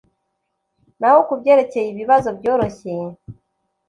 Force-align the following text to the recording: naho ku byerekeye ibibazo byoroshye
naho 0.99 1.19
ku 1.27 1.33
byerekeye 1.39 1.87
ibibazo 1.89 2.29
byoroshye 2.39 2.91